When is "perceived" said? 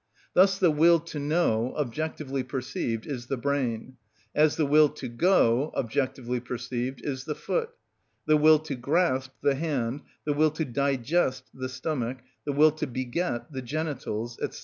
2.41-3.05, 6.39-7.05